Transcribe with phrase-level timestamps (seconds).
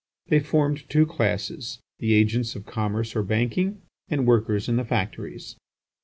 [0.29, 5.57] They formed two classes, the agents of commerce or banking, and workers in the factories.